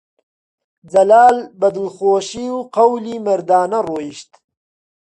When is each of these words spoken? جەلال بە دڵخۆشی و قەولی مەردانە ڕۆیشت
جەلال 0.91 1.37
بە 1.59 1.67
دڵخۆشی 1.75 2.47
و 2.57 2.59
قەولی 2.75 3.17
مەردانە 3.25 3.79
ڕۆیشت 3.87 4.31